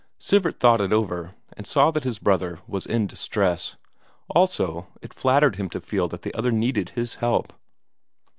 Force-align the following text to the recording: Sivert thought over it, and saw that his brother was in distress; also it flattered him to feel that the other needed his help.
Sivert 0.19 0.57
thought 0.57 0.81
over 0.81 1.25
it, 1.27 1.35
and 1.55 1.67
saw 1.67 1.91
that 1.91 2.05
his 2.05 2.17
brother 2.17 2.57
was 2.65 2.87
in 2.87 3.05
distress; 3.05 3.75
also 4.31 4.87
it 4.99 5.13
flattered 5.13 5.57
him 5.57 5.69
to 5.69 5.79
feel 5.79 6.07
that 6.07 6.23
the 6.23 6.33
other 6.33 6.51
needed 6.51 6.89
his 6.95 7.17
help. 7.21 7.53